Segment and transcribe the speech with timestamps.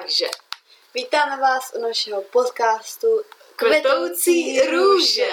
[0.00, 0.26] Takže,
[0.94, 3.22] Vítáme vás u našeho podcastu
[3.56, 5.32] kvetoucí růže.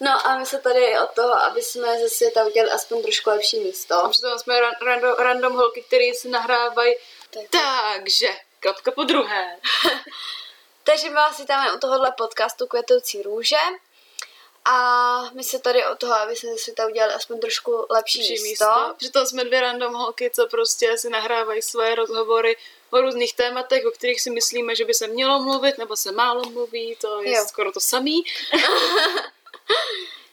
[0.00, 3.60] No a my se tady od toho, aby jsme ze světa udělali aspoň trošku lepší
[3.60, 3.94] místo.
[3.94, 6.94] A přitom jsme ran, random, random holky, které si nahrávají.
[7.30, 7.42] Tak.
[7.50, 8.28] Takže,
[8.60, 9.56] kapka po druhé.
[10.84, 13.56] Takže my vás vítáme u tohohle podcastu Kvetoucí růže.
[14.70, 18.32] A my se tady od toho, aby jsme ze světa udělali aspoň trošku lepší, Lepší
[18.32, 18.64] místo.
[18.64, 18.94] místo.
[18.96, 22.56] Přitom jsme dvě random holky, co prostě si nahrávají své rozhovory
[22.90, 26.42] o různých tématech, o kterých si myslíme, že by se mělo mluvit, nebo se málo
[26.50, 27.44] mluví, to je Jo.
[27.48, 28.22] skoro to samý.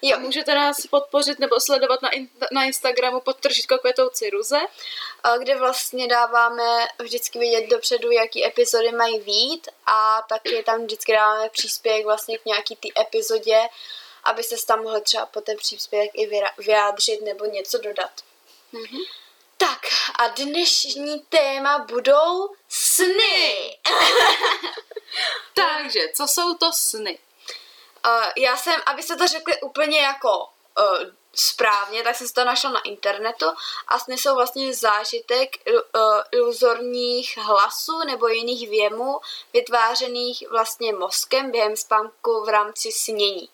[0.01, 4.59] Jo, Můžete nás podpořit nebo sledovat na, in, na Instagramu pod tržítko kvetoucí ruze.
[5.39, 11.49] kde vlastně dáváme vždycky vědět dopředu, jaký epizody mají vít a taky tam vždycky dáváme
[11.49, 13.59] příspěvek vlastně k nějaký té epizodě,
[14.25, 18.11] aby se tam mohli třeba po ten příspěvek i vyjádřit nebo něco dodat.
[18.71, 19.01] Mhm.
[19.57, 19.79] Tak
[20.19, 23.77] a dnešní téma budou sny.
[25.53, 27.19] Takže, co jsou to sny?
[28.05, 32.69] Uh, já jsem, abyste to řekli úplně jako uh, správně, tak jsem si to našla
[32.69, 33.45] na internetu
[33.87, 35.81] a sny jsou vlastně zážitek uh,
[36.31, 39.19] iluzorních hlasů nebo jiných věmů
[39.53, 43.49] vytvářených vlastně mozkem během spánku v rámci snění.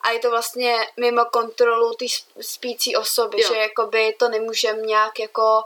[0.00, 2.04] A je to vlastně mimo kontrolu té
[2.40, 3.48] spící osoby, Jo.
[3.48, 5.64] že jakoby to nemůžeme nějak jako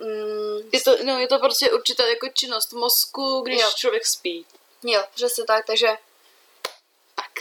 [0.00, 3.70] mm, Je to, no, je to prostě určitá jako činnost mozku, když Jo.
[3.76, 4.46] člověk spí.
[4.82, 5.88] Jo, přesně tak, takže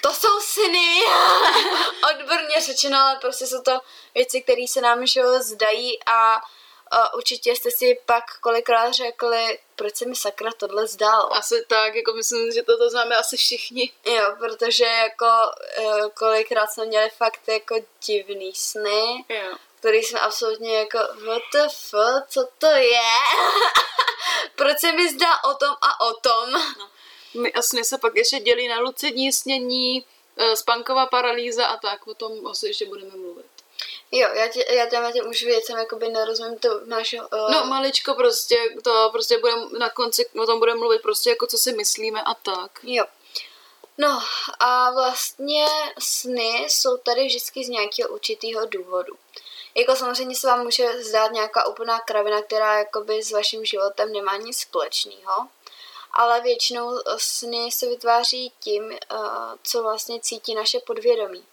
[0.02, 1.02] to jsou syny,
[2.10, 3.80] odborně řečeno, ale prostě jsou to
[4.16, 6.42] věci, které se nám že zdají a
[7.16, 11.36] určitě jste si pak kolikrát řekli, proč se mi sakra tohle zdálo.
[11.36, 13.92] Asi tak, jako myslím, že toto známe asi všichni.
[14.06, 19.58] Jo, protože jako uh, kolikrát jsme měli fakt jako divný sny, Jo.
[19.80, 23.00] který jsme absolutně jako what the fuck, co to je?
[24.56, 26.62] proč se mi zdá o tom a o tom?
[27.42, 30.06] My a sny se pak ještě dělí na lucidní snění,
[30.38, 33.46] eh, spánková paralýza a tak, o tom asi ještě budeme mluvit.
[34.12, 37.14] Jo, já, tě, já těm, těm už věcem jakoby nerozumím, to máš...
[37.14, 41.48] Uh, No maličko prostě, to prostě budeme na konci o tom budeme mluvit prostě jako
[41.48, 42.80] co si myslíme a tak.
[42.84, 43.06] Jo.
[43.98, 44.22] No
[44.60, 45.66] a vlastně
[46.00, 49.14] sny jsou tady vždycky z nějakého určitého důvodu.
[49.76, 54.38] Jako samozřejmě se vám může zdát nějaká úplná kravina, která jakoby s vaším životem nemá
[54.38, 55.48] nic společného,
[56.12, 58.98] ale většinou eh, sny se vytváří tím, eh,
[59.64, 61.46] co vlastně cítí naše podvědomí.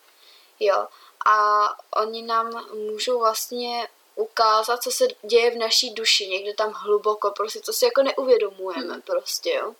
[0.61, 0.87] Jo.
[1.26, 1.69] A
[2.00, 7.60] oni nám můžou vlastně ukázat, co se děje v naší duši, někde tam hluboko, prostě
[7.60, 9.03] to si jako neuvědomujeme Mhm.
[9.03, 9.75] prostě, jo.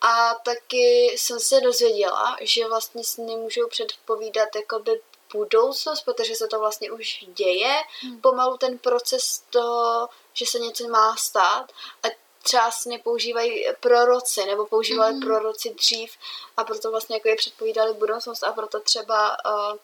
[0.00, 5.00] A taky jsem se dozvěděla, že vlastně sny můžou předpovídat jakoby
[5.32, 8.20] budoucnost, protože se to vlastně už děje, Hmm.
[8.20, 12.06] pomalu ten proces toho, že se něco má stát a
[12.42, 15.20] třeba sny používají proroci, nebo používali Mhm.
[15.22, 16.12] proroci dřív
[16.56, 19.76] a proto vlastně jako je předpovídali budoucnost a proto třeba uh,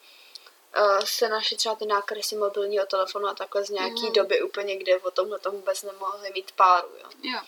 [1.04, 4.12] se našly třeba ty nákresy mobilního telefonu a takhle z nějaký Mhm.
[4.12, 7.08] doby úplně, kde o tomhle tom vůbec nemohli mít páru, jo.
[7.22, 7.38] Jo.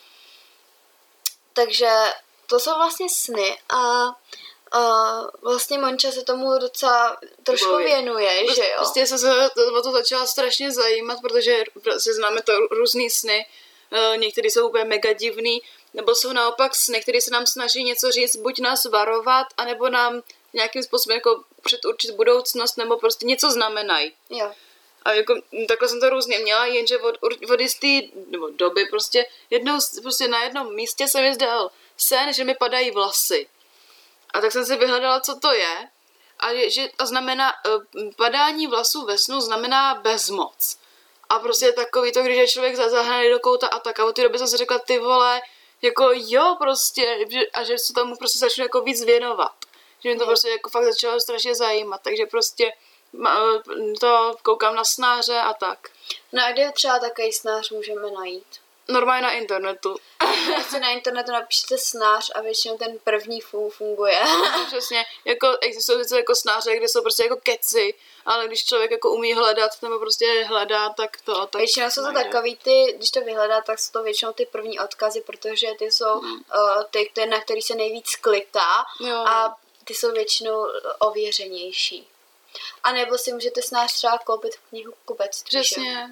[1.53, 1.89] Takže
[2.47, 4.07] to jsou vlastně sny a
[4.77, 7.85] uh, vlastně Monča se tomu docela trošku Baví.
[7.85, 8.75] věnuje, že jo?
[8.77, 13.47] Prostě jsem se to- o to začala strašně zajímat, protože prostě známe to různý sny,
[13.93, 15.63] eh, některý jsou úplně mega divný,
[15.95, 20.23] nebo jsou naopak sny, které se nám snaží něco říct, buď nás varovat, anebo nám
[20.57, 24.13] nějakým způsobem jako předurčit budoucnost, nebo prostě něco znamenají.
[24.31, 24.53] Jo.
[25.03, 27.19] A jako, hm, takhle jsem to různě měla, jenže od,
[27.51, 32.45] od jistý nebo doby prostě, jednou, prostě na jednom místě se mi zdal sen, že
[32.45, 33.49] mi padají vlasy.
[34.35, 35.89] A tak jsem si vyhledala, co to je.
[36.39, 40.79] A, je, že, a znamená, eh, padání vlasů ve snu znamená bezmoc.
[41.29, 44.01] A prostě takový to, když je člověk za- zahraný do kouta a tak.
[44.01, 45.43] A od té doby jsem si řekla, ty vole,
[45.83, 47.19] jako jo, prostě,
[47.53, 49.53] a že se tomu prostě začnu jako víc věnovat.
[50.07, 52.01] Že mě to prostě jako fakt začalo strašně zajímat.
[52.05, 52.73] Takže prostě
[54.01, 55.89] to koukám na snáře a tak.
[56.33, 58.47] No a kde třeba takový snář můžeme najít?
[58.89, 59.97] Normálně na internetu.
[60.53, 64.19] Jak si na internetu napíšete snář a většinou ten první fun- funguje.
[64.67, 67.95] Přesně, jako existují sice jako snáře, kde jsou prostě jako keci,
[68.27, 72.13] ale když člověk jako umí hledat nebo prostě hledá, tak to tak Většinou jsou to
[72.13, 72.31] najde.
[72.31, 76.21] takový ty, když to vyhledá, tak jsou to většinou ty první odkazy, protože ty jsou
[76.21, 76.33] Hmm.
[76.33, 79.17] uh, ty, ty, na který se nejvíc kliká Jo.
[79.17, 80.67] a ty jsou většinou
[80.99, 82.09] ověřenější.
[82.83, 85.43] A nebo si můžete snář třeba koupit v knihu jo?
[85.43, 86.11] Přesně.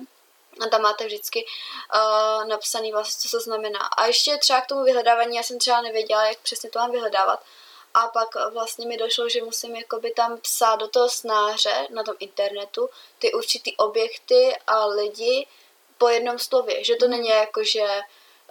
[0.61, 1.45] A tam máte vždycky
[1.95, 3.81] uh, napsaný vlastně, co to znamená.
[3.81, 7.43] A ještě třeba k tomu vyhledávání, já jsem třeba nevěděla, jak přesně to mám vyhledávat.
[7.95, 12.15] A pak vlastně mi došlo, že musím jakoby tam psát do toho snáře na tom
[12.19, 15.47] internetu ty určitý objekty a lidi
[15.99, 16.85] po jednom slově.
[16.85, 18.01] Že to není jako, že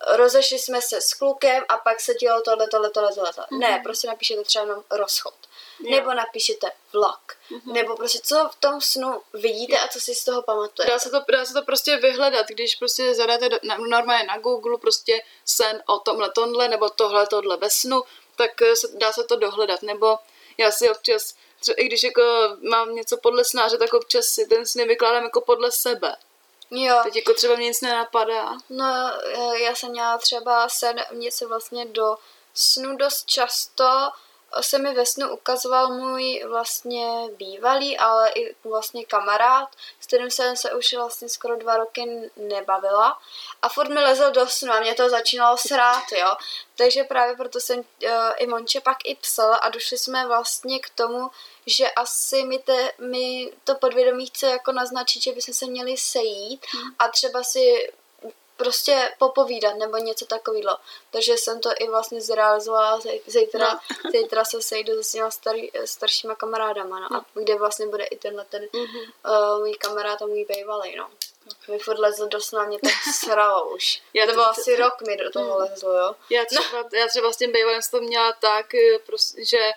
[0.08, 3.32] rozešli jsme se s klukem a pak se dělo tohle, tohle, tohle, tohle.
[3.32, 3.60] Mm-hmm.
[3.60, 5.34] Ne, prostě napíšete třeba jenom rozchod.
[5.80, 5.96] Jo.
[5.96, 7.38] Nebo napíšete vlak.
[7.52, 7.74] Mm-hmm.
[7.74, 10.94] Nebo prostě co v tom snu vidíte a co si z toho pamatujete.
[10.94, 14.38] Dá se to, dá se to prostě vyhledat, když prostě zadáte do, na, normálně na
[14.38, 18.04] Google prostě sen o tomhle tomhle nebo tohle tohle ve snu,
[18.36, 19.82] tak eh, se, dá se to dohledat.
[19.82, 20.18] Nebo
[20.58, 22.22] já si občas, třeba, i když jako
[22.70, 26.16] mám něco podle snáře, tak občas si ten sny vykládám jako podle sebe.
[26.72, 27.00] Jo.
[27.04, 28.58] Teď jako třeba mě nic nenapadá.
[28.70, 32.16] No, eh, já jsem měla třeba sen, mě se vlastně do
[32.54, 34.10] snu dost často
[34.62, 37.08] se mi ve snu ukazoval můj vlastně
[37.38, 39.70] bývalý, ale i vlastně kamarád,
[40.00, 43.20] s kterým jsem se už vlastně skoro dva roky nebavila.
[43.62, 46.36] A furt mi lezl do snu a mě to začínalo srát, jo.
[46.78, 50.90] Takže právě proto jsem uh, i Monče pak i psala a došli jsme vlastně k
[50.90, 51.32] tomu,
[51.66, 56.66] že asi mi, te, mi to podvědomí chce jako naznačit, že bychom se měli sejít
[56.72, 56.96] hmm.
[57.00, 57.94] a třeba si
[58.64, 60.78] prostě popovídat nebo něco takového.
[61.12, 64.12] Takže jsem to i vlastně zrealizovala, zítra, no.
[64.12, 65.56] zítra se sejdu s těma star,
[65.86, 69.12] staršíma kamarádama, no, a kde vlastně bude i tenhle ten mm-hmm.
[69.26, 71.10] uh, můj kamarád a můj bývalý, no.
[71.68, 72.90] Mi furt lezl do sna, mě to
[73.20, 74.02] sralo už.
[74.14, 75.56] Já to bylo asi rok mi do toho mm.
[75.56, 76.16] lezlo, jo.
[76.30, 76.90] Já třeba, no.
[76.94, 79.72] já třeba s tím bývalým jsem to měla tak, eh, prostě, že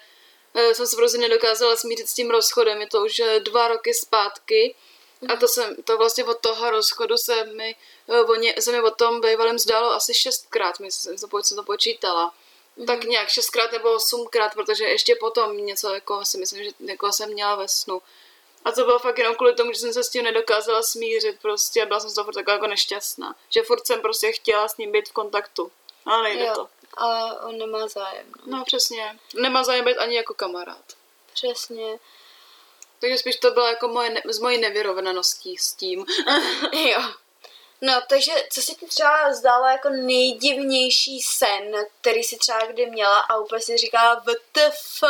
[0.55, 2.81] eh, jsem se prostě nedokázala smířit s tím rozchodem.
[2.81, 4.75] Je to už dva roky zpátky
[5.29, 7.77] a to, jsem, to vlastně od toho rozchodu se mi,
[8.09, 11.57] eh, o ně, se mi o tom bývalém zdálo asi šestkrát, myslím, jsem to, jsem
[11.57, 12.35] to počítala.
[12.77, 12.87] Mm.
[12.87, 17.33] Tak nějak šestkrát nebo osmkrát, protože ještě potom něco jako si myslím, že jako jsem
[17.33, 18.03] měla ve snu.
[18.65, 21.83] A to bylo fakt jenom kvůli tomu, že jsem se s tím nedokázala smířit prostě
[21.83, 23.37] a byla jsem z toho furt taková jako nešťastná.
[23.51, 25.73] Že furt jsem prostě chtěla s ním být v kontaktu.
[26.07, 26.69] Ale nejde jo, to.
[26.95, 28.27] Ale on nemá zájem.
[28.47, 28.59] No.
[28.59, 29.19] no přesně.
[29.35, 30.85] Nemá zájem být ani jako kamarád.
[31.33, 31.99] Přesně.
[33.01, 36.07] Takže spíš to bylo jako moje, z mojí nevyrovnaností s tím.
[36.73, 37.03] jo.
[37.81, 43.19] No, takže co si ti třeba zdálo jako nejdivnější sen, který si třeba kdy měla
[43.19, 45.01] a úplně si říkala WTF?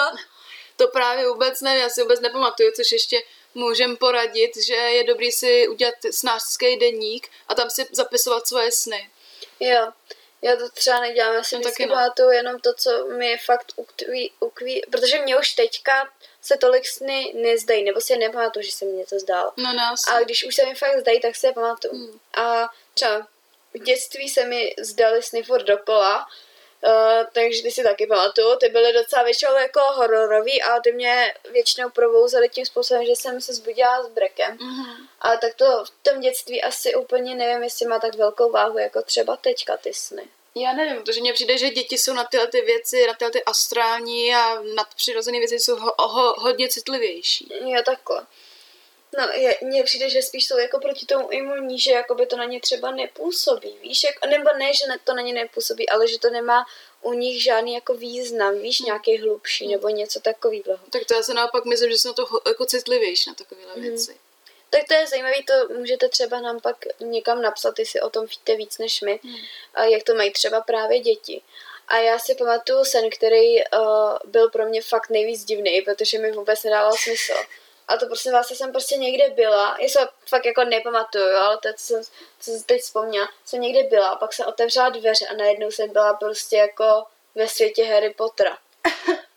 [0.76, 3.22] To právě vůbec nevím, já si vůbec nepamatuju, což ještě
[3.54, 9.10] můžem poradit, že je dobrý si udělat snářský deník a tam si zapisovat svoje sny.
[9.60, 9.92] Jo,
[10.42, 14.32] já to třeba nedělám, já si no, vždycky pamatuju jenom to, co mi fakt ukví,
[14.40, 16.12] ukví, protože mě už teďka
[16.46, 19.52] se tolik sny nezdají, nebo si je nepamatuju, že se mi něco zdálo.
[19.56, 21.92] No, no, a když už se mi fakt zdají, tak si je pamatuju.
[21.94, 22.18] Hmm.
[22.36, 23.26] A třeba
[23.74, 26.26] v dětství se mi zdaly sny furt dokola,
[26.86, 31.34] Uh, takže ty si taky pamatuju, ty byly docela většinou jako hororový a ty mě
[31.50, 34.56] většinou provouzely tím způsobem, že jsem se zbudila s brekem.
[34.56, 35.08] Mm-hmm.
[35.20, 39.02] A tak to v tom dětství asi úplně nevím, jestli má tak velkou váhu jako
[39.02, 40.28] třeba teďka ty sny.
[40.58, 43.44] Já nevím, protože mně přijde, že děti jsou na tyhle ty věci, na tyhle ty
[43.44, 47.52] astrální a nadpřirozené věci jsou ho, ho, hodně citlivější.
[47.60, 48.26] Jo, takhle.
[49.18, 49.28] No,
[49.62, 52.60] mně přijde, že spíš jsou jako proti tomu imunní, že jako by to na ně
[52.60, 56.66] třeba nepůsobí, víš, jak, nebo ne, že to na ně nepůsobí, ale že to nemá
[57.02, 60.78] u nich žádný jako význam, víš, nějaký hlubší nebo něco takového.
[60.90, 63.82] Tak to já se naopak myslím, že jsou na to jako citlivější na takovéhle hmm.
[63.82, 64.16] věci.
[64.76, 68.56] Tak to je zajímavé, to můžete třeba nám pak někam napsat, jestli o tom víte
[68.56, 69.36] víc než my, hmm.
[69.74, 71.42] a jak to mají třeba právě děti.
[71.88, 73.80] A já si pamatuju sen, který uh,
[74.24, 77.32] byl pro mě fakt nejvíc divný, protože mi vůbec nedával smysl.
[77.88, 81.68] A to prostě vlastně jsem prostě někde byla, já se fakt jako nepamatuju, ale to,
[81.76, 82.02] co jsem,
[82.40, 85.92] co jsem teď vzpomněla, jsem někde byla, a pak jsem otevřela dveře a najednou jsem
[85.92, 88.58] byla prostě jako ve světě Harry Pottera.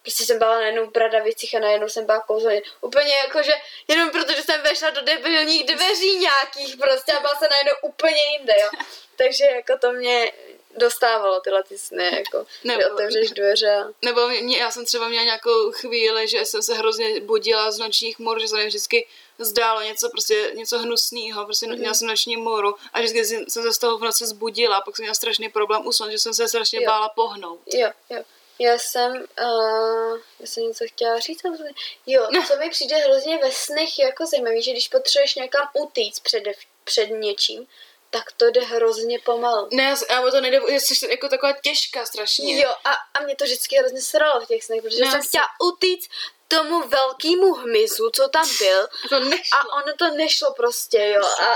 [0.10, 2.62] Prostě jsem byla najednou v bradavicích a najednou jsem byla kouzelně.
[2.82, 3.54] Úplně jako, že
[3.88, 8.54] jenom protože jsem vešla do debilních dveří nějakých prostě a byla se najednou úplně jinde,
[8.62, 8.70] jo.
[9.16, 10.32] Takže jako to mě
[10.78, 13.76] dostávalo tyhle ty sny, jako, nebo, že otevřeš dveře.
[13.76, 13.86] A...
[14.02, 18.20] Nebo mě, já jsem třeba měla nějakou chvíli, že jsem se hrozně budila z nočních
[18.20, 21.78] mor, že se mi vždycky zdálo něco, prostě něco hnusného, prostě mm-hmm.
[21.78, 25.04] měla jsem noční moru a vždycky jsem se z toho v noci zbudila pak jsem
[25.04, 26.86] měla strašný problém usnout, že jsem se strašně jo.
[26.86, 27.60] bála pohnout.
[27.74, 28.24] Jo, jo.
[28.60, 29.12] Já jsem,
[29.42, 31.58] uh, já jsem něco chtěla říct, ale
[32.06, 32.48] jo, no.
[32.48, 36.44] co mi přijde hrozně ve snech jako zajímavý, že když potřebuješ někam utíct před,
[36.84, 37.68] před něčím,
[38.10, 39.68] tak to jde hrozně pomalu.
[39.72, 42.62] Ne, ale to nejde, jsi jako taková těžká strašně.
[42.62, 45.46] Jo, a, a mě to vždycky hrozně sralo v těch snech, protože no, jsem chtěla
[45.74, 46.12] utíct
[46.48, 48.84] tomu velkému hmyzu, co tam byl.
[48.84, 49.60] A to nešlo.
[49.60, 51.26] A ono to nešlo prostě, jo.
[51.26, 51.56] A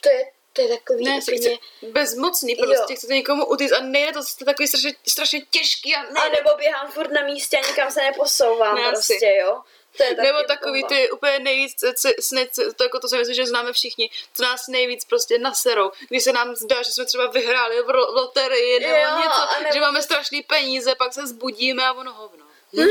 [0.00, 1.58] to je, to je takový ne, úplně...
[1.82, 2.96] bezmocný prostě, jo.
[2.96, 6.20] chcete někomu utíct a nejde to, to takový strašně, strašně těžký a nejde.
[6.20, 9.36] A nebo běhám furt na místě a nikam se neposouvám ne, prostě, asi.
[9.40, 9.62] jo.
[9.96, 11.76] To je Nebo takový ty úplně nejvíc
[12.20, 15.90] sny, to, jako to si myslím, že známe všichni, co nás nejvíc prostě naserou.
[16.08, 19.74] Když se nám zdá, že jsme třeba vyhráli v loterii nebo jo, něco, nebo...
[19.74, 22.46] že máme strašný peníze, pak se zbudíme a ono hovno.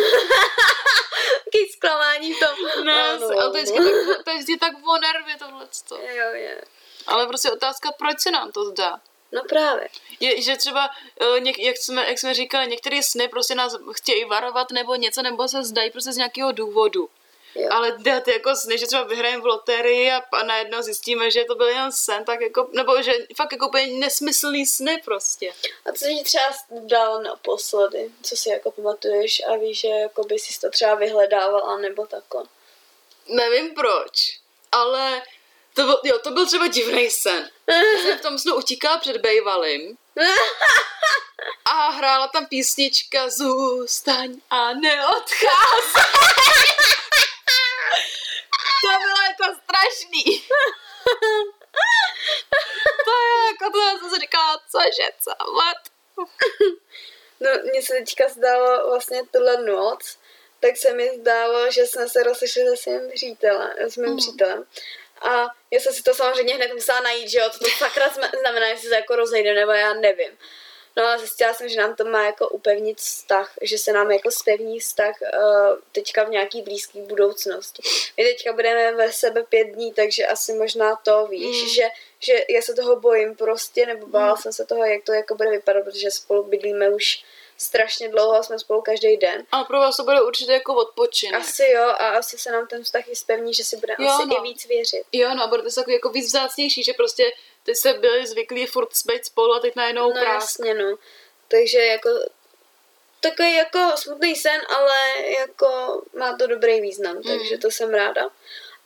[1.45, 2.85] Taký zklamání v tom.
[2.85, 5.97] Ne, ale to je vždycky tak, to je vždycky tak o nervě tohleto.
[5.97, 6.61] Jo, je.
[7.07, 8.99] Ale prostě otázka, proč se nám to zdá?
[9.31, 9.87] No právě.
[10.19, 10.89] je, že třeba,
[11.21, 15.21] uh, něk, jak, jsme, jak jsme říkali, některé sny prostě nás chtějí varovat nebo něco,
[15.21, 17.09] nebo se zdají prostě z nějakého důvodu.
[17.55, 17.67] Jo.
[17.71, 21.55] Ale dělat jako sny, že třeba vyhrajeme v loterii a, a najednou zjistíme, že to
[21.55, 25.53] byl jen sen, tak jako, nebo že fakt jako úplně nesmyslný sny prostě.
[25.85, 30.39] A co ti třeba dal naposledy, co si jako pamatuješ a víš, že jako by
[30.39, 32.43] si to třeba vyhledávala nebo takhle?
[33.27, 34.39] Nevím proč,
[34.71, 35.21] ale
[35.73, 37.49] to byl, jo, to byl třeba divný sen.
[38.01, 39.97] jsem v tom snu utíkala před Bejvalem
[41.65, 46.03] a hrála tam písnička Zůstaň a neodcházej.
[48.81, 50.23] to bylo jako strašný.
[53.05, 55.77] to je jako to, co se říká, cože, co, what?
[57.39, 60.17] no, mně se teďka zdálo vlastně tuhle noc,
[60.59, 64.17] tak se mi zdálo, že jsme se rozešli se svým přítelem, s mým mm.
[64.17, 64.65] přítelem.
[65.21, 68.09] A já jsem si to samozřejmě hned musela najít, že jo, co to sakra
[68.39, 70.37] znamená, jestli se jako rozejde, nebo já nevím.
[70.97, 74.31] No a zjistila jsem, že nám to má jako upevnit vztah, že se nám jako
[74.31, 77.83] spevní vztah uh, teďka v nějaký blízké budoucnosti.
[78.17, 81.69] My teďka budeme ve sebe pět dní, takže asi možná to víš, mm.
[81.69, 81.83] že,
[82.19, 84.41] že já se toho bojím prostě, nebo bála mm.
[84.41, 87.23] jsem se toho, jak to jako bude vypadat, protože spolu bydlíme už
[87.61, 89.45] strašně dlouho, jsme spolu každý den.
[89.51, 91.41] A pro vás to bude určitě jako odpočinek.
[91.41, 94.27] Asi jo, a asi se nám ten vztah i spevní, že si bude jo, asi
[94.27, 94.37] no.
[94.37, 95.03] i víc věřit.
[95.11, 97.31] Jo, no, a bude to takový jako víc vzácnější, že prostě
[97.63, 100.59] ty se byli zvyklí furt být spolu a teď najednou no, prásk.
[100.59, 100.97] jasně, no.
[101.47, 102.09] Takže jako
[103.19, 104.97] takový jako smutný sen, ale
[105.39, 107.23] jako má to dobrý význam, mm.
[107.23, 108.29] takže to jsem ráda.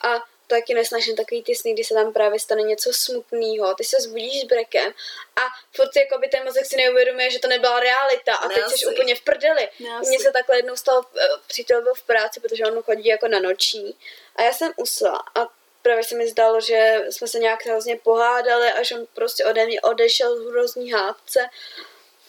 [0.02, 3.76] A taky nesnažím takový ty sny, kdy se tam právě stane něco smutného.
[3.76, 4.94] Ty se zbudíš s brekem
[5.36, 5.42] a
[5.76, 9.16] furt jako by ten mozek si neuvědomuje, že to nebyla realita a teď jsi úplně
[9.16, 9.70] v prdeli.
[10.08, 13.40] Mně se takhle jednou stalo, eh, přítel byl v práci, protože on chodí jako na
[13.40, 13.96] noční
[14.36, 15.48] a já jsem usla a
[15.82, 19.82] právě se mi zdalo, že jsme se nějak hrozně pohádali, až on prostě ode mě
[19.82, 21.50] odešel v hrozný hádce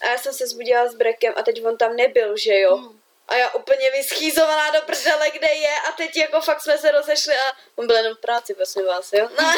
[0.01, 2.77] a já jsem se zbudila s brekem a teď on tam nebyl, že jo.
[2.77, 2.96] Hmm.
[3.29, 7.35] A já úplně vyschýzovaná do prdele, kde je a teď jako fakt jsme se rozešli
[7.35, 9.29] a on byl jenom v práci, prosím vás, jo.
[9.39, 9.53] No.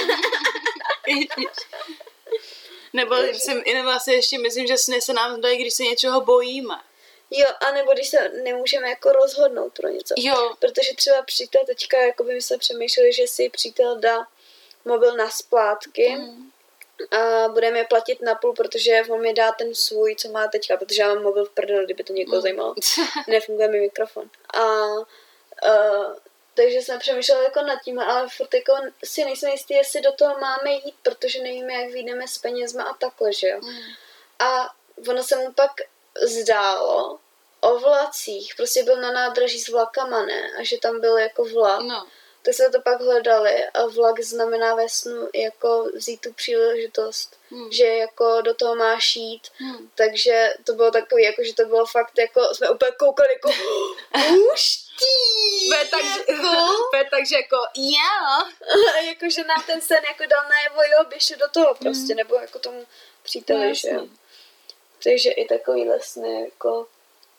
[2.93, 6.75] nebo, jsem, nebo asi ještě myslím, že sny se nám dají, když se něčeho bojíme.
[7.31, 10.15] Jo, anebo když se nemůžeme jako rozhodnout pro něco.
[10.17, 10.55] Jo.
[10.59, 14.27] Protože třeba přítel teďka, jako by my se přemýšleli, že si přítel dá
[14.85, 16.48] mobil na splátky mm.
[17.11, 20.77] A budeme je platit na půl, protože on mi dá ten svůj, co má teďka,
[20.77, 22.43] protože já mám mobil v prdeli, kdyby to někoho mm.
[22.43, 22.75] zajímalo.
[23.29, 24.31] Nefunguje mi mikrofon.
[24.55, 26.15] A uh,
[26.55, 30.39] takže jsme přemýšleli jako nad tím, ale furt jako si nejsem jistý, jestli do toho
[30.39, 33.61] máme jít, protože nevíme, jak vyjdeme s penězma a takhle, že jo.
[33.63, 33.79] Mm.
[34.39, 34.75] A
[35.09, 35.71] ono se mu pak
[36.23, 37.19] zdálo
[37.61, 38.55] o vlacích.
[38.57, 40.51] Prostě byl na nádraží s vlakama, ne?
[40.61, 41.81] A že tam byl jako vlak.
[41.81, 42.07] No.
[42.43, 47.73] Tak jsme to pak hledali a vlak znamená ve snu jako vzít tu příležitost, hmm.
[47.73, 49.49] že jako do toho máš jít.
[49.59, 49.91] Hmm.
[49.95, 53.49] Takže to bylo takový, jako že to bylo fakt jako, jsme úplně koukali jako
[54.55, 54.89] už
[55.71, 56.49] jako,
[57.11, 58.53] takže jako yeah.
[59.07, 62.17] jako, že nám ten sen jako dal najevo, jo, běž do toho prostě, hmm.
[62.17, 62.87] nebo jako tomu
[63.23, 64.07] příteli, no, že jo.
[65.05, 66.87] Takže i takový sny, jako...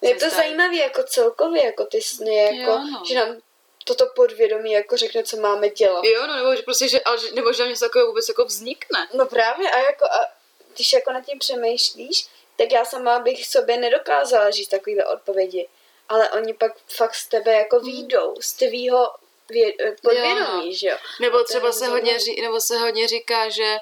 [0.02, 3.04] Je to zajímavé jako celkově, jako ty sny, jako, jo, no.
[3.08, 3.42] že nám
[3.84, 6.06] toto podvědomí jako řekne, co máme dělat.
[6.06, 9.08] Jo, no, nebo že prostě, že, ale, nebo že něco takového vůbec jako vznikne.
[9.14, 10.28] No právě, a jako, a
[10.76, 15.68] když jako nad tím přemýšlíš, tak já sama bych sobě nedokázala říct takovýhle odpovědi.
[16.10, 17.86] Ale oni pak fakt z tebe jako hmm.
[17.86, 19.12] výjdou, z tvýho
[19.50, 20.72] vě- podvědomí, jo, no.
[20.72, 20.98] že jo.
[21.22, 23.78] Nebo třeba se hodně, ří, nebo se hodně říká, že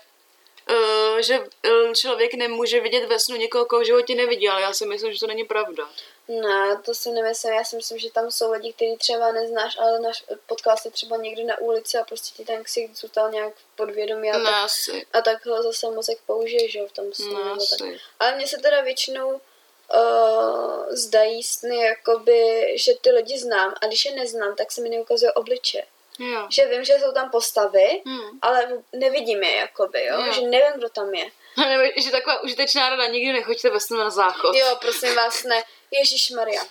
[1.20, 4.86] že uh, člověk nemůže vidět ve snu někoho, koho v životě neviděl, ale já si
[4.86, 5.90] myslím, že to není pravda.
[6.28, 7.54] Ne, to si nemyslím.
[7.54, 11.18] Já si myslím, že tam jsou lidi, kteří třeba neznáš, ale náš podcast je třeba
[11.18, 14.70] někdy na ulici a prostě ti ten ksik zůstal nějak podvědomí a, tak,
[15.14, 17.44] a tak ho zase mozek použije, že jo, v tom snu.
[17.44, 17.90] No, tak.
[18.20, 24.06] Ale mně se teda většinou uh, zdají sny, jakoby, že ty lidi znám a když
[24.06, 25.84] je neznám, tak se mi neukazuje obliče.
[26.20, 26.48] Jo.
[26.50, 28.40] Že vím, že jsou tam postavy, hmm.
[28.42, 30.22] ale nevidím je, jakoby, jo?
[30.22, 30.34] jo.
[30.34, 31.32] Že nevím, kdo tam je.
[31.58, 34.56] Nebo, že taková užitečná rada, nikdy nechoďte ve na záchod.
[34.56, 35.64] Jo, prosím vás, ne.
[35.92, 36.62] Ježíš Maria.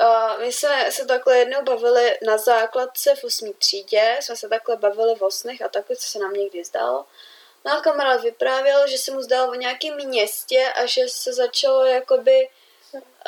[0.00, 3.52] Uh, my jsme se takhle jednou bavili na základce v 8.
[3.58, 7.04] třídě, jsme se takhle bavili v snech a takhle, co se nám někdy zdalo.
[7.64, 11.84] No a kamarád vyprávěl, že se mu zdalo o nějakém městě a že se začalo
[11.84, 12.48] jakoby,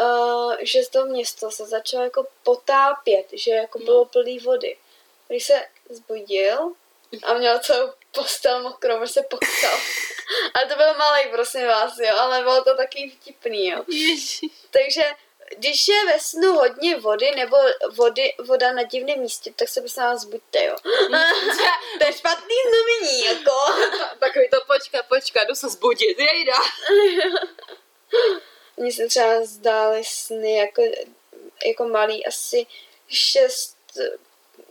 [0.00, 4.76] uh, že z toho město se začalo jako potápět, že jako bylo plný vody.
[5.28, 6.72] Když se zbudil
[7.22, 9.78] a měl celou postel mokrou, protože se pochcal.
[10.54, 13.84] ale to byl malý, prosím vás, jo, ale bylo to taky vtipný, jo.
[14.70, 15.02] Takže
[15.58, 17.56] když je ve snu hodně vody nebo
[17.92, 20.76] vody, voda na divném místě, tak se prosím vás buďte, jo.
[21.98, 23.56] to je špatný znamení, jako.
[24.18, 26.56] Takový to počka, počka, jdu se zbudit, jejda.
[28.76, 30.82] Mně se třeba zdály sny jako,
[31.66, 32.66] jako malý, asi
[33.08, 33.76] šest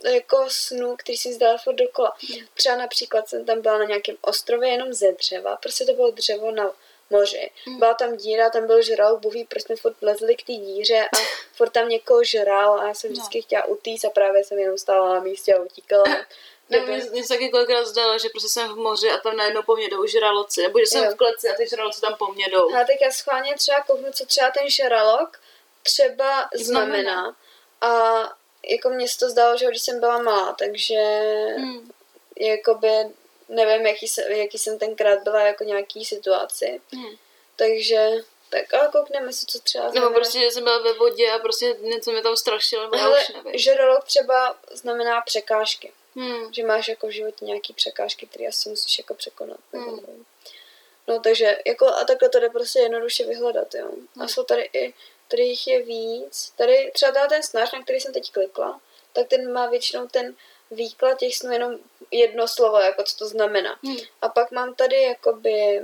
[0.04, 2.16] jako snů, který si zdál furt dokola.
[2.54, 6.50] Třeba například jsem tam byla na nějakém ostrově jenom ze dřeva, prostě to bylo dřevo
[6.50, 6.70] na
[7.10, 7.50] moři.
[7.78, 11.16] Byla tam díra, tam byl žral, buví, proč jsme furt lezli k té díře a
[11.56, 15.14] furt tam někoho žral a já jsem vždycky chtěla utíct a právě jsem jenom stála
[15.14, 16.04] na místě a utíkala.
[16.70, 19.62] Ne, mě, mě se taky kolikrát zdalo, že prostě jsem v moři a tam najednou
[19.62, 21.10] po mně jdou žraloci, nebo že jsem Jo.
[21.10, 22.74] v kleci a ty žraloci tam po mně jdou.
[22.74, 25.40] A tak já schválně třeba kouknu, co třeba ten žralok
[25.82, 26.92] třeba Znamená.
[26.94, 27.36] znamená.
[27.80, 28.22] A
[28.70, 30.98] jako mě se to zdálo, že když jsem byla malá, takže
[31.56, 31.90] Hmm.
[32.40, 32.88] jakoby
[33.48, 36.80] nevím, jaký, jsem, jaký jsem tenkrát byla jako nějaký situaci.
[36.92, 37.16] Hmm.
[37.56, 38.10] Takže
[38.50, 40.14] tak ale koukneme si, co třeba Nebo znamená.
[40.14, 43.20] prostě, že jsem byla ve vodě a prostě něco mě tam strašilo, nebo já Hele,
[43.22, 43.58] už nevím.
[43.58, 45.92] žralok třeba znamená překážky.
[46.16, 46.54] Hmm.
[46.54, 49.60] Že máš jako v životě nějaký překážky, které asi musíš jako překonat.
[49.72, 50.24] nebo Hmm.
[51.08, 53.86] No takže jako a takhle to jde prostě jednoduše vyhledat, jo.
[53.86, 54.28] A Hmm.
[54.28, 54.94] jsou tady i,
[55.28, 56.52] tady jich je víc.
[56.56, 58.80] Tady třeba ten snář, na který jsem teď klikla,
[59.12, 60.34] tak ten má většinou ten
[60.70, 61.78] výklad těch snů jenom
[62.10, 63.78] jedno slovo, jako co to znamená.
[63.84, 63.96] Hmm.
[64.22, 65.82] A pak mám tady jakoby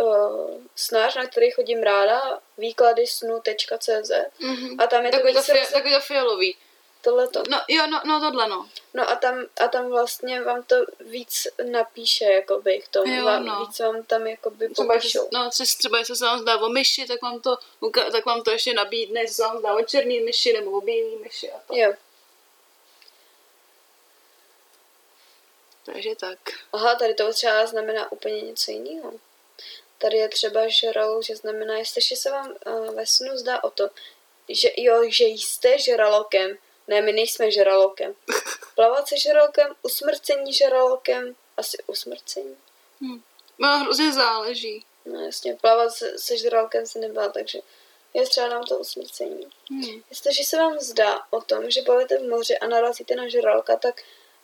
[0.00, 4.10] uh, snář, na který chodím ráda, výklady snů.cz
[4.40, 4.80] Mhm.
[4.80, 6.56] a tam je to Takový to, fia, roz- takový to fialový.
[7.02, 7.42] Tohleto.
[7.50, 8.68] No jo, no, no tohle no.
[8.94, 13.44] No a tam, a tam vlastně vám to víc napíše, jakoby k tomu, Jo, vám,
[13.44, 13.66] no.
[13.66, 15.28] víc vám tam jakoby Třeba, popíšou.
[15.32, 17.58] no, třeba, třeba jestli se vám zdá o myši, tak vám to,
[18.12, 21.16] tak vám to ještě nabídne, jestli se vám zdá o černý myši nebo o bílý
[21.16, 21.74] myši a to.
[21.76, 21.92] Jo.
[25.86, 26.38] Takže tak.
[26.72, 29.12] Aha, tady to třeba znamená úplně něco jiného.
[29.98, 33.88] Tady je třeba žralok, že znamená, jestliže se vám uh, ve snu zdá o to,
[34.48, 36.58] že jo, že jste žralokem.
[36.92, 38.14] Ne, my nejsme žralokem.
[38.74, 42.56] Plavat se žralokem, usmrcení žralokem, asi usmrcení.
[43.00, 43.22] Hm.
[43.58, 44.84] No hrozně záleží.
[45.06, 47.58] No jasně, plavat se, se žralokem se nebyla, takže
[48.14, 49.46] je třeba nám to usmrcení.
[49.70, 50.02] Hm.
[50.10, 54.02] Jestliže se vám zdá o tom, že plavete v moři a narazíte na žraloka, tak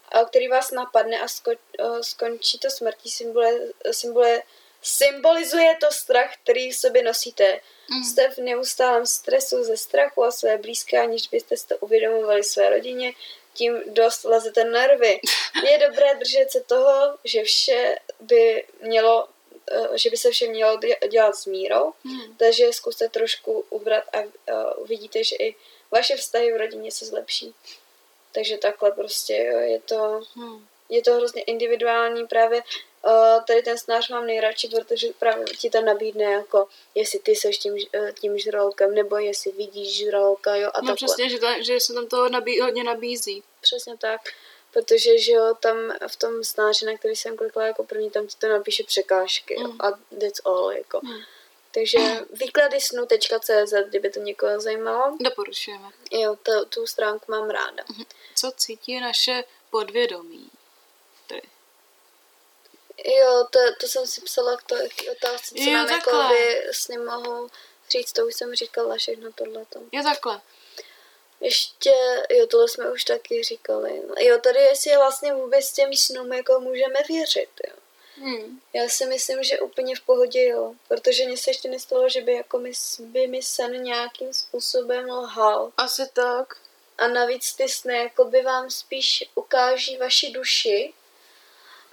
[0.08, 3.52] a který vás napadne a sko, a skončí to smrtí, symbole,
[3.90, 4.42] symbole,
[4.82, 7.60] symbolizuje to strach, který v sobě nosíte.
[7.90, 8.04] Mm.
[8.04, 12.70] Jste v neustálém stresu ze strachu a své blízké, aniž byste si to uvědomovali své
[12.70, 13.12] rodině,
[13.54, 15.20] tím dost lezete nervy.
[15.70, 19.28] Je dobré držet se toho, že vše by mělo
[19.72, 22.36] eh, že by se vše mělo dě- dělat s mírou, Hm.
[22.36, 24.28] takže zkuste trošku ubrat a uh,
[24.76, 25.54] uvidíte, že i
[25.90, 27.54] vaše vztahy v rodině se zlepší.
[28.32, 30.66] Takže takhle prostě jo, je to, Hm.
[30.88, 32.62] je to hrozně individuální právě.
[33.08, 37.58] Uh, tady ten snář mám nejradši, protože právě ti tam nabídne jako, jestli ty seš
[37.58, 40.94] tím, eh, tím žralkem, nebo jestli vidíš žraloka, jo, a No takhle.
[40.94, 43.42] přesně, že, ta, že se tam toho nabí, hodně nabízí.
[43.60, 44.20] Přesně tak.
[44.72, 45.76] Protože, že jo, tam
[46.08, 49.68] v tom snáři, na který jsem klikla jako první, tam ti to napíše překážky jo,
[49.68, 49.76] Mm.
[49.80, 49.90] a
[50.20, 51.00] that's all, jako.
[51.02, 51.18] Mm.
[51.74, 51.98] Takže
[52.32, 55.16] výklady snu.cz, kdyby to někoho zajímalo.
[55.20, 55.88] Doporučujeme.
[56.12, 57.84] Jo, to, tu stránku mám ráda.
[58.34, 60.50] Co cítí naše podvědomí?
[63.04, 66.62] Jo, to, to jsem si psala k, to, k otázce, co Jo, nám jako by
[66.72, 67.48] sny mohou
[67.90, 69.80] říct, to už jsem říkala všechno tohleto.
[69.92, 70.40] Je takhle.
[71.40, 71.92] Ještě,
[72.30, 74.02] jo, tohle jsme už taky říkali.
[74.18, 77.74] Jo, tady jestli vlastně vůbec těm snům jako můžeme věřit, jo.
[78.16, 78.60] Hm.
[78.72, 82.34] Já si myslím, že úplně v pohodě jo, protože mně se ještě nestalo, že by,
[82.34, 85.72] jako mi, by mi sen nějakým způsobem lhal.
[85.76, 86.56] Asi tak.
[86.98, 90.94] A navíc ty sny jako by vám spíš ukáží vaši duši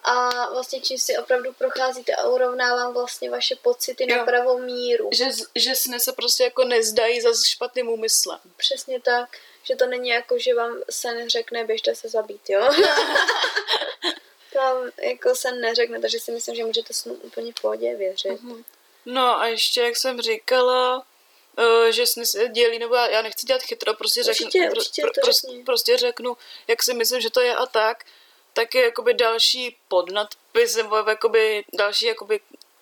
[0.06, 4.18] a vlastně čím si opravdu procházíte a urovnávám vlastně vaše pocity Jo.
[4.18, 5.10] na pravou míru.
[5.14, 8.40] Že, že sny se prostě jako nezdají za špatným úmyslem.
[8.58, 12.70] Přesně tak, že to není jako, že vám sen řekne, běžte se zabít, jo?
[14.54, 18.40] to vám jako sen neřekne, takže si myslím, že můžete snu úplně v pohodě věřit.
[19.06, 21.06] No a ještě, jak jsem říkala,
[21.58, 25.02] eh, že sny se dělí, nebo já, já nechci dělat chytro, prostě řeknu, Určitě, určitě
[25.02, 26.38] to prostě, prostě řeknu,
[26.68, 28.04] jak si myslím, že to je a tak,
[28.56, 32.40] tak je jakoby další podnadpis, nebo jakoby další jakoby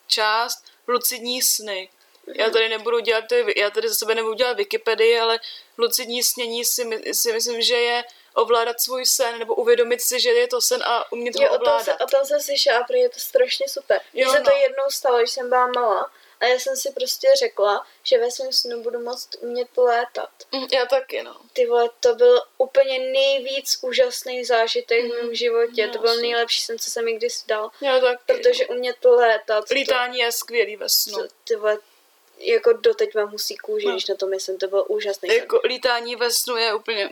[0.07, 1.89] část lucidní sny.
[2.35, 3.23] Já tady nebudu dělat,
[3.55, 5.39] já tady za sebe nebudu dělat Wikipedii, ale
[5.77, 10.29] lucidní snění si, my- si myslím, že je ovládat svůj sen, nebo uvědomit si, že
[10.29, 12.01] je to sen a umět ho Jo, o tom, se, ovládat.
[12.01, 14.01] o tom jsem slyšela, protože je to strašně super.
[14.13, 14.55] Mně Jo, se to no.
[14.61, 18.51] jednou stalo, když jsem byla malá a já jsem si prostě řekla, že ve svém
[18.53, 20.29] snu budu moct umět polétat.
[20.51, 21.35] Mm, Já taky, no.
[21.53, 25.15] Ty vole, to byl úplně nejvíc úžasný zážitek v Mhm.
[25.17, 25.87] mém životě.
[25.87, 27.71] No, to byl nejlepší sen, co jsem mi kdy dal.
[27.81, 28.17] Já taky.
[28.25, 29.69] Protože umět polétat.
[29.69, 31.17] Lítání je skvělý ve snu.
[31.17, 31.77] To, to, ty vole,
[32.37, 33.91] jako doteď mám husí kůži, No.
[33.91, 35.29] když na to myslím, to bylo úžasný.
[35.29, 35.37] sen.
[35.37, 37.09] Jako lítání ve snu je úplně...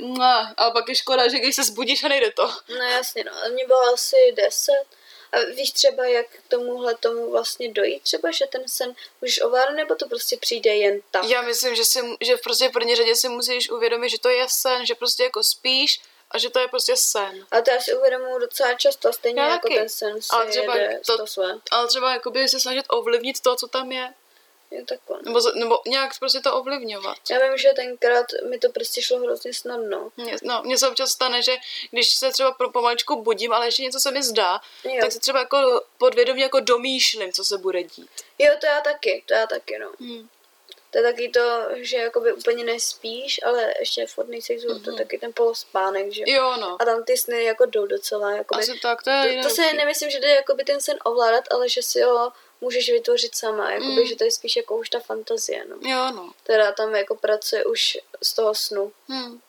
[0.57, 2.47] Ale pak je škoda, že když se zbudíš a nejde to.
[2.69, 3.31] No jasně, no.
[3.45, 4.83] A mě bylo asi deset.
[5.31, 8.03] A víš třeba, jak k tomuhle tomu vlastně dojít?
[8.03, 11.23] Třeba, že ten sen můžeš ovládat, nebo to prostě přijde jen tak?
[11.25, 14.45] Já myslím, že, si, že prostě v první řadě si musíš uvědomit, že to je
[14.49, 17.45] sen, že prostě jako spíš a že to je prostě sen.
[17.51, 19.75] A to já si uvědomuji docela často, stejně Já jako taky.
[19.79, 21.55] ten sen si Ale třeba jede to- to své.
[21.71, 24.13] Ale třeba jakoby se snažit ovlivnit to, co tam je.
[24.87, 25.17] Takhle.
[25.17, 25.31] no.
[25.31, 27.17] Nebo, nebo nějak prostě to ovlivňovat.
[27.31, 30.11] Já vím, že tenkrát mi to prostě šlo hrozně snadno.
[30.17, 31.55] Mně, no, mně se občas stane, že
[31.91, 34.97] když se třeba pro pomaličku budím, ale ještě něco se mi zdá, Jo.
[35.01, 38.09] tak se třeba jako podvědomě jako domýšlím, co se bude dít.
[38.39, 39.91] Jo, to já taky, to já taky, no.
[39.99, 40.29] Hmm.
[40.91, 44.83] To je taky to, že jakoby úplně nespíš, ale ještě furt nejsi mm-hmm.
[44.83, 46.35] to je taky ten polospánek, že jo.
[46.35, 46.77] Jo, no.
[46.81, 48.61] A tam ty sny jako jdou docela, jakoby.
[48.61, 51.69] Asi tak, to je to, to se nemyslím, že jde jakoby ten sen ovládat, ale
[51.69, 52.31] že si ho
[52.61, 54.05] můžeš vytvořit sama, jakoby, Mm.
[54.07, 55.75] že to je spíš jako už ta fantazie, no.
[55.89, 56.31] Jo, no.
[56.43, 58.93] Teda tam jako pracuje už z toho snu.
[59.07, 59.41] Hmm.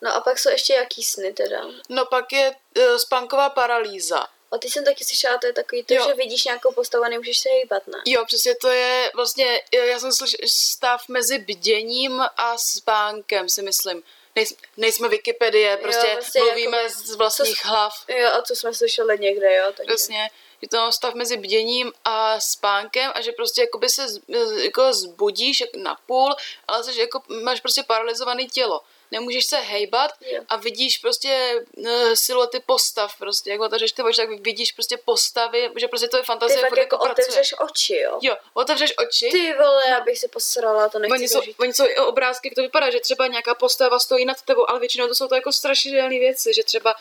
[0.00, 1.64] No a pak jsou ještě jaký sny teda.
[1.88, 4.26] No pak je uh, spánková paralýza.
[4.52, 6.04] A ty jsem taky slyšela, to je takový to, Jo.
[6.08, 7.98] že vidíš nějakou postavu a nemůžeš se hýbat, ne?
[8.06, 13.62] Jo, přesně to je vlastně, jo, já jsem slyšel stav mezi bděním a spánkem, si
[13.62, 14.02] myslím.
[14.36, 17.92] Nejsme, nejsme Wikipedie, prostě vlastně mluvíme jako- z vlastních co- hlav.
[18.08, 19.72] Jo, a co jsme slyšeli někde, jo?
[19.76, 19.94] Takže...
[19.94, 20.30] Přesně,
[20.64, 24.20] je to stav mezi bděním a spánkem a že prostě jakoby se z-
[24.64, 26.34] jako zbudíš na půl,
[26.68, 28.80] ale jsi jako, máš prostě paralizované tělo.
[29.10, 30.10] Nemůžeš se hejbat
[30.48, 35.70] a vidíš prostě uh, siluety postav prostě, jak otevřeš ty oči, tak vidíš prostě postavy,
[35.76, 37.26] že prostě to je Ty fantazie, fakt furt jako jako pracuje.
[37.26, 38.18] otevřeš oči, jo?
[38.22, 41.84] Jo, otevřeš oči Ty vole, já bych se posrala, to nechci Oni jsou, oni jsou
[41.86, 45.14] i obrázky, jak to vypadá, že třeba nějaká postava stojí nad tebou, ale většinou to
[45.14, 46.94] jsou to jako strašidelné věci, že třeba,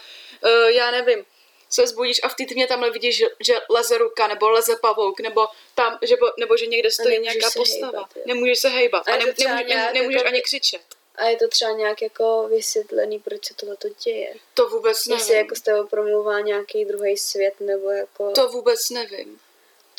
[0.45, 1.25] uh, já nevím,
[1.73, 5.19] se zbudíš a v té tmě tamhle vidíš, že, že leze ruka, nebo leze pavouk,
[5.19, 7.91] nebo tam, že, bo, nebo že někde stojí nemůžeš nějaká postava.
[7.91, 8.23] hejbat, jo.
[8.25, 10.81] nemůžeš se hejbat A a, je to ne, třeba nemůže, nějak nemůžeš jako ani křičet.
[11.15, 14.33] A je to třeba nějak jako vysvětlený, proč se tohle to děje.
[14.53, 15.19] To vůbec nevím.
[15.19, 18.31] Jestli jako s tebou promluvá nějaký druhý svět, nebo jako...
[18.31, 19.39] To vůbec nevím.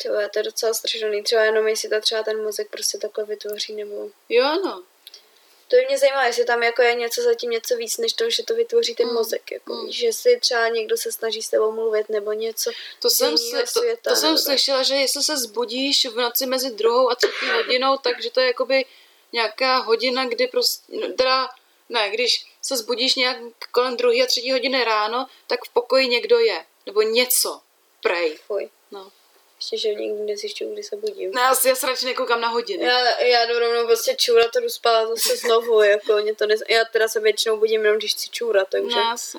[0.01, 1.23] Tyhle, to je docela strašidelný.
[1.23, 4.09] Třeba jenom jestli to třeba ten mozek prostě takhle vytvoří, nebo...
[4.29, 4.83] Jo, no.
[5.67, 8.43] To by mě zajímalo, jestli tam jako je něco zatím něco víc, než to, že
[8.43, 9.51] to vytvoří ten Mm, mozek.
[9.51, 9.91] Jako, mm.
[9.91, 12.71] že si třeba někdo se snaží s tebou mluvit, nebo něco.
[13.01, 14.45] To jsem, sli- to, světa, to jsem nebo tak.
[14.45, 18.47] slyšela, že jestli se zbudíš v noci mezi druhou a třetí hodinou, takže to je
[18.47, 18.85] jakoby
[19.33, 21.49] nějaká hodina, kdy prostě, no, teda,
[21.89, 23.37] ne, když se zbudíš nějak
[23.71, 27.61] kolem druhé a třetí hodiny ráno, tak v pokoji někdo je, nebo něco,
[28.03, 28.37] prej.
[28.47, 28.69] Fuj.
[29.71, 29.75] No.
[29.75, 31.31] Ještě, že nikdy nezjišťuju, kdy se budím.
[31.31, 32.85] Ne, já, já se radši nekoukám na hodiny.
[32.85, 36.55] Já, já jdu rovnou prostě čůrat a jdu spát zase znovu, jako mě to ne...
[36.69, 38.95] Já teda se většinou budím jenom, když chci čůrat, takže...
[38.95, 39.37] Ne, asi.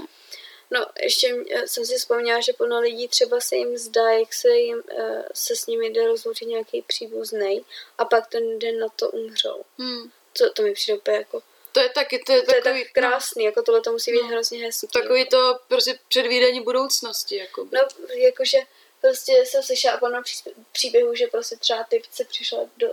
[0.70, 4.48] No, ještě mě- jsem si vzpomněla, že plno lidí třeba se jim zdá, jak se,
[4.48, 7.64] jim, eh, se s nimi jde rozloučit nějaký příbuzný
[7.98, 9.62] a pak ten den na to umřou.
[9.78, 10.10] Hmm.
[10.38, 11.42] To, to mi přijde úplně jako...
[11.72, 14.22] To je taky, to je To je takový, tak krásný, jako tohle to musí být
[14.22, 14.28] No.
[14.28, 14.86] hrozně hezký.
[14.94, 17.70] no, takový to prostě předvídání budoucnosti, jakoby.
[17.76, 17.80] No,
[18.16, 18.58] jakože
[19.00, 20.22] prostě jsem slyšela plno
[20.72, 22.88] příběhů, že prostě třeba typce přišla do,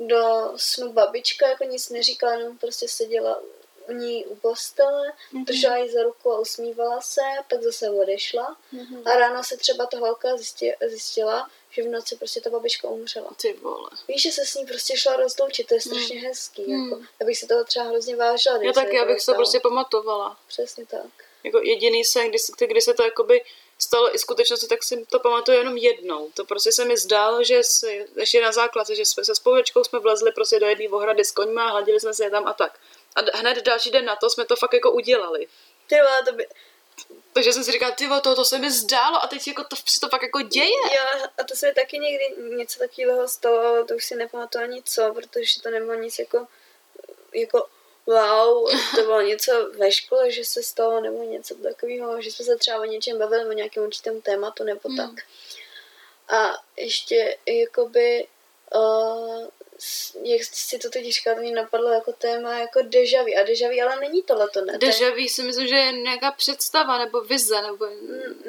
[0.00, 3.42] do snu babička, jako nic neříkala, jenom prostě seděla
[3.88, 5.44] u ní u postele, Mhm.
[5.44, 8.56] držela jí za ruku a usmívala se, pak zase odešla.
[8.72, 9.02] Mhm.
[9.08, 13.30] A ráno se třeba ta holka zjistila, zjistila že v noci prostě ta babička umřela.
[13.42, 13.90] Ty vole.
[14.08, 16.64] Víš, že se s ní prostě šla rozloučit, to je strašně hezký.
[16.64, 16.90] Hmm.
[16.90, 18.56] Jako, abych si toho třeba hrozně vážila.
[18.56, 19.36] Já když se taky, to abych to stalo.
[19.36, 20.36] prostě pamatovala.
[20.48, 21.06] Přesně tak.
[21.44, 23.44] jako jediný sen, kdy, se- kdy se to jakoby
[23.82, 26.30] stalo i skutečnosti, tak si to pamatuju jenom jednou.
[26.34, 29.98] To prostě se mi zdálo, že si, ještě na základce, že jsme se spolučkou jsme
[29.98, 32.78] vlezli prostě do jedné ohrady s koňma a hladili jsme se je tam a tak.
[33.16, 35.46] A hned další den na to jsme to fakt jako udělali.
[35.86, 36.46] Ty vole, to by...
[37.32, 40.00] Takže jsem si říkala, ty to, to se mi zdálo a teď jako to, se
[40.00, 40.82] to fakt jako děje.
[40.96, 42.24] Jo, a to se mi taky někdy
[42.56, 46.46] něco takového stalo, ale to už si nepamatuju ani co, protože to nebylo nic jako,
[47.34, 47.66] jako
[48.06, 52.56] wow, to bylo něco ve škole, že se stalo, nebo něco takového, že jsme se
[52.56, 54.96] třeba o něčem bavili, o nějakém určitém tématu, nebo Hmm.
[54.96, 55.24] tak.
[56.28, 58.26] A ještě jakoby,
[58.74, 59.46] uh,
[60.22, 63.28] jak si to teď říká, to mě napadlo jako téma jako deja vu.
[63.40, 64.78] A deja vu, ale není tohle to, ne?
[64.78, 67.86] To je- Deja vu si myslím, že je nějaká představa nebo vize nebo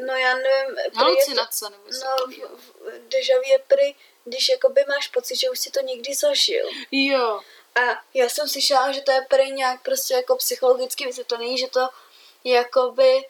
[0.06, 0.78] No já nevím.
[0.94, 2.58] halucinace nebo No, takového.
[2.58, 6.14] v- v- deja vu je prý, když jakoby máš pocit, že už si to někdy
[6.16, 6.70] zažil.
[6.92, 7.40] Jo,
[7.76, 11.90] A já jsem slyšela, že to je prý nějak prostě jako psychologicky vysvětlený, že to
[12.44, 13.26] jakoby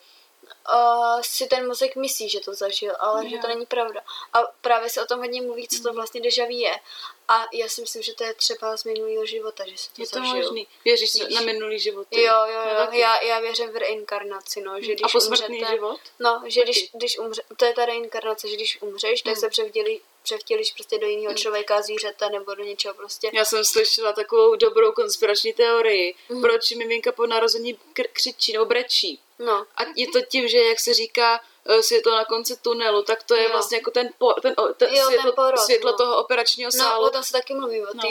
[0.74, 3.54] uh, si ten mozek myslí, že to zažil, ale že to Jo.
[3.54, 4.02] není pravda.
[4.34, 6.80] A právě se o tom hodně mluví, co to vlastně deja vu je.
[7.28, 10.08] A já si myslím, že to je třeba z minulého života, že se to je
[10.08, 10.36] to zažil.
[10.36, 10.68] možný.
[10.86, 11.36] Věříš Víš?
[11.36, 12.22] na minulý životy?
[12.22, 12.76] Jo, jo, jo.
[12.78, 13.00] taky.
[13.00, 16.00] Já, já věřím v reinkarnaci, no, že když A posmrtný umřete, život?
[16.20, 19.40] No, že když, když umře, to je ta reinkarnace, že když umřeš, tak Hmm.
[19.42, 21.38] se převdělí, převtělíš prostě do jiného Hmm.
[21.38, 23.30] člověka, zvířete nebo do něčeho prostě.
[23.34, 26.42] Já jsem slyšela takovou dobrou konspirační teorii, Mhm.
[26.42, 29.20] proč miminka po narození kr- křičí nebo brečí.
[29.40, 33.24] No, A je to tím, že jak se říká eh, světlo na konci tunelu, tak
[33.24, 33.50] to je Jo.
[33.52, 35.98] vlastně jako ten, po, ten, o- ten, Jo, ten světlo, porod, světlo no.
[35.98, 37.06] toho operačního no sálu.
[37.06, 38.02] o tom se taky mluví, o No.
[38.02, 38.08] té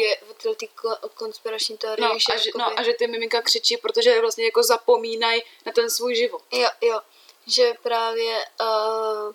[0.49, 0.55] no.
[0.55, 4.21] tý ko- konspirační teorii, No, a že, jakoby- no a že ty miminka křičí, protože
[4.21, 6.43] vlastně jako zapomínají na ten svůj život.
[6.53, 7.01] Jo, jo,
[7.47, 9.33] že právě uh,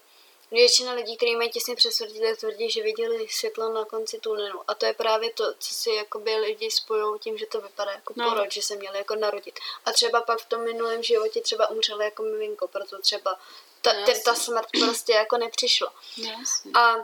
[0.51, 4.61] většina lidí, kteří mají těsně přes tak tvrdí, že viděli světlo na konci tunelu.
[4.67, 8.13] A to je právě to, co si jakoby lidi spojují tím, že to vypadá jako
[8.15, 8.25] No.
[8.25, 8.31] no.
[8.31, 9.59] porod, že se měli jako narodit.
[9.85, 13.39] A třeba pak v tom minulém životě třeba umřeli jako miminko, proto třeba
[13.81, 15.93] ta, No, ta smrt prostě jako nepřišla.
[16.17, 16.71] Jasně.
[16.73, 16.95] A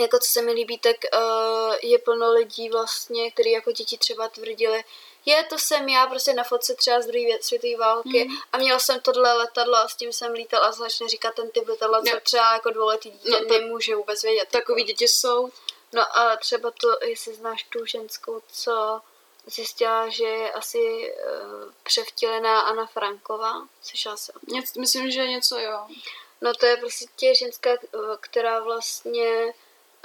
[0.00, 4.28] jako co se mi líbí, tak uh, je plno lidí vlastně, kteří jako děti třeba
[4.28, 4.84] tvrdili,
[5.26, 8.36] je, to jsem já prostě na fotce třeba z druhé světové války Mhm.
[8.52, 11.68] a měl jsem tohle letadlo a s tím jsem lítal a začne říkat ten typ
[11.68, 12.20] letadla, co Jo.
[12.22, 14.48] třeba jako dvouletý dítě No, no, to- nemůže vůbec vědět.
[14.50, 15.50] Takový děti jsou.
[15.92, 19.00] No a třeba to, jestli znáš tu ženskou, co
[19.46, 20.78] zjistila, že je asi
[21.14, 24.54] uh, převtělená Anna Franková, slyšela tom?
[24.56, 25.86] Něco, myslím, že něco jo.
[26.40, 27.78] No to je prostě ženská, eh,
[28.20, 29.54] která vlastně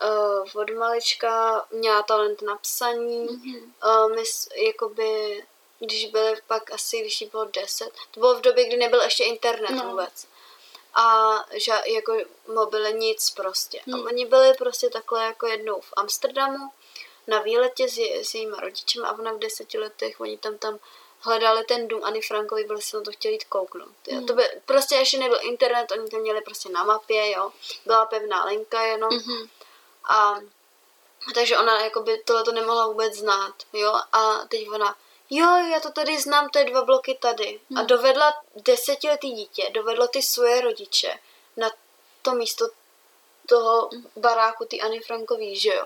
[0.04, 3.26] uh, od malička měla talent na psaní.
[3.26, 3.74] Mhm.
[3.86, 5.44] Uh, mys, jakoby,
[5.80, 9.24] když byly pak asi, když jí bylo 10, to bylo v době, kdy nebyl ještě
[9.24, 9.84] internet No.
[9.90, 10.28] vůbec.
[10.96, 12.18] A že jako
[12.54, 13.82] mobily nic prostě.
[13.86, 13.96] Hmm.
[13.96, 16.70] A oni byli prostě takhle jako jednou v Amsterdamu
[17.28, 20.80] na výletě s, je- s jejíma rodičem a ona v deseti letech, oni tam tam
[21.20, 23.92] hledali ten dům Anny Frankovi, byli se na to chtěli jít kouknout.
[24.08, 24.18] Jo.
[24.18, 24.28] Hmm.
[24.28, 27.52] To by, prostě ještě nebyl internet, oni to měli prostě na mapě, jo.
[27.86, 29.10] Byla pevná linka jenom.
[29.16, 29.50] Mhm.
[30.08, 30.40] A
[31.34, 33.94] takže ona jakoby tohle to nemohla vůbec znát, jo.
[34.12, 34.96] A teď ona,
[35.30, 37.60] jo, já to tady znám, to je dva bloky tady.
[37.76, 37.88] A Hmm.
[37.88, 41.20] dovedla desetiletý dítě, dovedlo ty svoje rodiče
[41.58, 41.72] na
[42.22, 42.70] to místo
[43.48, 45.86] toho baráku ty Anny Frankový, že jo.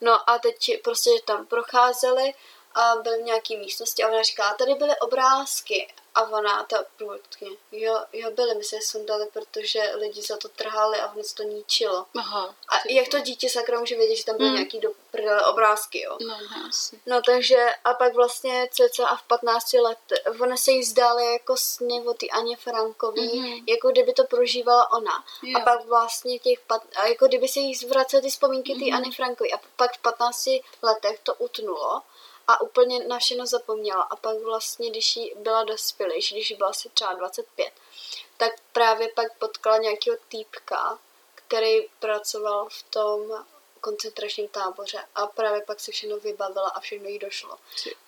[0.00, 2.34] No a teď prostě tam procházeli
[2.74, 5.94] a byli v nějaký místnosti a ona říká, tady byly obrázky.
[6.14, 10.48] A ona, ta průvodkyně, jo, jo, byly, my se je sundali, protože lidi za to
[10.48, 12.06] trhali a se to ničilo.
[12.18, 12.54] Aha.
[12.68, 14.56] A ty jak to dítě sakra může vědět, že tam byly Hmm.
[14.56, 16.16] nějaký do prdele obrázky, jo?
[16.26, 16.36] No,
[16.68, 17.00] asi.
[17.06, 19.98] No takže a pak vlastně cca a v 15 let,
[20.42, 23.64] ona se jí zdála jako sně o ty Aně Frankový, Mhm.
[23.68, 25.24] jako kdyby to prožívala ona.
[25.42, 25.58] Jo.
[25.58, 28.94] A pak vlastně těch, pat, a jako kdyby se jí zvracely ty vzpomínky ty Mhm.
[28.96, 29.52] Anny Frankový.
[29.54, 32.02] A pak v 15 letech to utnulo
[32.48, 34.02] a úplně na všechno zapomněla.
[34.02, 37.72] A pak vlastně, když jí byla dospělejší, když jí byla asi třeba 25,
[38.36, 40.98] tak právě pak potkala nějakého týpka,
[41.34, 43.44] který pracoval v tom
[43.80, 47.58] koncentračním táboře a právě pak se všechno vybavila a všechno jí došlo.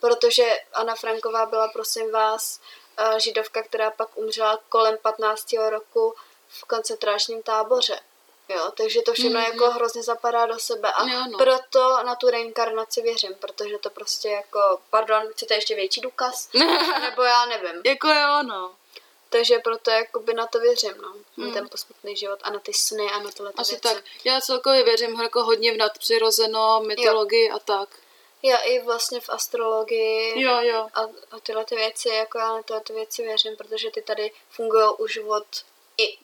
[0.01, 2.61] Protože Anna Franková byla, prosím vás,
[2.99, 5.71] eh, židovka, která pak umřela kolem 15.
[5.71, 6.15] roku
[6.49, 8.01] v koncentračním táboře.
[8.49, 9.53] Jo, takže to všechno Mhm.
[9.53, 11.39] jako hrozně zapadá do sebe a Jo, no.
[11.39, 16.49] proto na tu reinkarnaci věřím, protože to prostě jako, pardon, chcete ještě větší důkaz?
[17.01, 17.83] Nebo já nevím.
[17.85, 18.75] jako jo, no.
[19.29, 21.09] Takže proto jakoby na to věřím, no.
[21.37, 21.53] Na Hmm.
[21.53, 23.83] ten posmrtný život a na ty sny a na tyhle ty Asi věci.
[23.95, 24.05] tak.
[24.25, 27.89] Já celkově věřím jako hodně v nadpřirozeno, mytologii a tak.
[28.43, 30.89] Já i vlastně v astrologii Jo, jo.
[30.95, 34.31] a, a tyhle ty věci, jako já na tyhle ty věci věřím, protože ty tady
[34.51, 35.47] fungují už od
[35.99, 36.19] i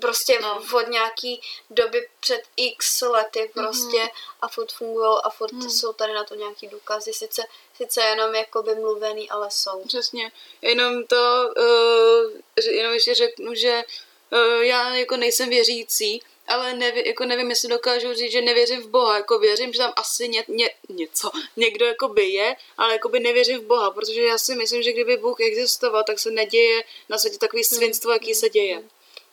[0.00, 0.62] prostě No.
[0.74, 4.10] od nějaký doby před x lety prostě mm-hmm.
[4.40, 5.62] a furt fungují a furt Mhm.
[5.62, 5.70] mm.
[5.70, 7.42] jsou tady na to nějaký důkazy, sice,
[7.76, 9.84] sice jenom jakoby mluvený, ale jsou.
[9.86, 10.32] Přesně.
[10.62, 12.30] Jenom to, uh,
[12.70, 13.82] jenom ještě řeknu, že
[14.32, 18.86] uh, já jako nejsem věřící, ale neví, jako nevím, jestli dokážu říct, že nevěřím v
[18.88, 19.16] Boha.
[19.16, 23.20] Jako věřím, že tam asi ně, ně, něco, někdo jako by je, ale jako by
[23.20, 27.18] nevěřím v Boha, protože já si myslím, že kdyby Bůh existoval, tak se neděje na
[27.18, 28.82] světě takový svinstvo, jaký se děje.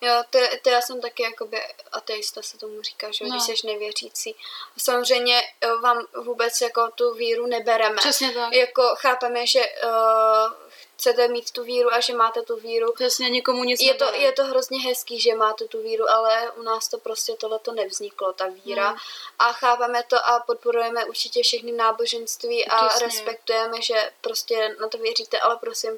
[0.02, 3.30] Jo, to, to já jsem taky jakoby ateista se tomu říká, že No.
[3.30, 4.36] když jsi nevěřící.
[4.78, 7.96] Samozřejmě jo, vám vůbec jako tu víru nebereme.
[7.96, 8.54] Přesně tak.
[8.54, 10.54] Jako chápeme, že uh,
[10.98, 12.94] chcete mít tu víru a že máte tu víru.
[12.94, 16.62] Přesně, nikomu nic Je to, je to hrozně hezký, že máte tu víru, ale u
[16.62, 18.88] nás to prostě tohleto nevzniklo, ta víra.
[18.90, 18.98] Hmm.
[19.40, 23.06] A chápeme to a podporujeme určitě všechny náboženství a Přesně.
[23.08, 25.98] respektujeme, že prostě na to věříte, ale prosím,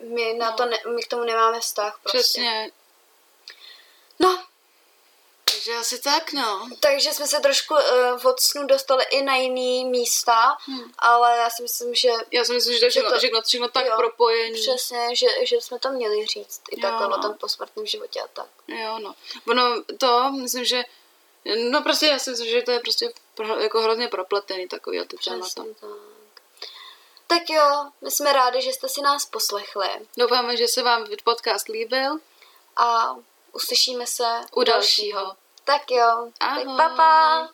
[0.00, 0.56] my, na No.
[0.56, 2.18] to ne, my k tomu nemáme vztah prostě.
[2.18, 2.70] Přesně.
[4.18, 4.42] No,
[5.44, 6.68] Takže asi tak, no.
[6.80, 10.92] takže jsme se trošku uh, od snu dostali i na jiný místa, Hmm.
[10.98, 13.86] ale já si myslím, že Já si myslím, že Že všechno, to- všechno, všechno tak
[13.86, 14.60] jo, propojení.
[14.60, 17.16] přesně, že, že jsme to měli říct i Jo, takhle no.
[17.16, 18.46] o tom posmrtném životě a tak.
[18.68, 19.14] Jo, no.
[19.48, 20.82] Ono to, myslím, že
[21.70, 25.16] No prostě já si myslím, že to je prostě pro, jako hrozně propletený takový ty
[25.16, 25.64] témata.
[25.80, 25.88] Tak.
[27.26, 31.68] Tak jo, my jsme rádi, že jste si nás poslechli Doufáme, že se vám podcast
[31.68, 32.18] líbil.
[32.76, 33.16] a
[33.52, 35.36] uslyšíme se U dalšího.
[35.64, 36.76] Tak jo, tak Ahoj.
[36.76, 37.48] papa.